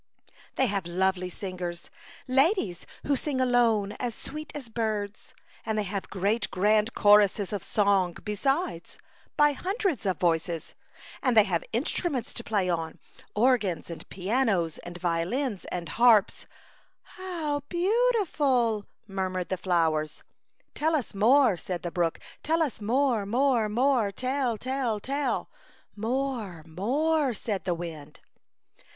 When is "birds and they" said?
4.67-5.83